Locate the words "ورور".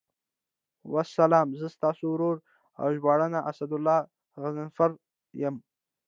2.11-2.35